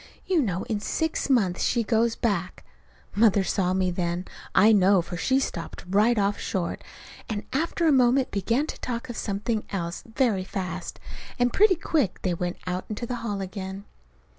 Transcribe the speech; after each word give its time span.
You 0.25 0.41
know 0.41 0.63
in 0.63 0.79
six 0.79 1.29
months 1.29 1.61
she 1.61 1.83
goes 1.83 2.15
back" 2.15 2.65
Mother 3.15 3.43
saw 3.43 3.71
me 3.71 3.91
then, 3.91 4.25
I 4.55 4.71
know; 4.71 4.99
for 5.03 5.15
she 5.15 5.39
stopped 5.39 5.85
right 5.87 6.17
off 6.17 6.39
short, 6.39 6.83
and 7.29 7.43
after 7.53 7.85
a 7.87 7.91
moment 7.91 8.31
began 8.31 8.65
to 8.65 8.79
talk 8.81 9.09
of 9.11 9.15
something 9.15 9.63
else, 9.71 10.03
very 10.15 10.43
fast. 10.43 10.99
And 11.37 11.53
pretty 11.53 11.75
quick 11.75 12.23
they 12.23 12.33
went 12.33 12.57
out 12.65 12.85
into 12.89 13.05
the 13.05 13.17
hall 13.17 13.41
again. 13.41 13.85